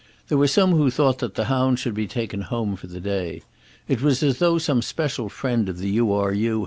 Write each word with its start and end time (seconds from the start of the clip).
There 0.29 0.37
were 0.39 0.47
some 0.47 0.71
who 0.71 0.89
thought 0.89 1.19
that 1.19 1.35
the 1.35 1.45
hounds 1.45 1.79
should 1.79 1.93
be 1.93 2.07
taken 2.07 2.41
home 2.41 2.75
for 2.75 2.87
the 2.87 2.99
day. 2.99 3.43
It 3.87 4.01
was 4.01 4.23
as 4.23 4.39
though 4.39 4.57
some 4.57 4.81
special 4.81 5.29
friend 5.29 5.69
of 5.69 5.77
the 5.77 5.89
U. 5.91 6.11
R. 6.11 6.33
U. 6.33 6.59